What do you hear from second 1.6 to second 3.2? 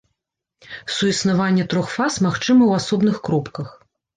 трох фаз магчыма ў асобных